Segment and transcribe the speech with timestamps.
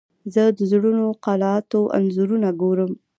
[0.33, 0.93] زه د زړو
[1.25, 2.91] قلعاتو انځورونه ګورم.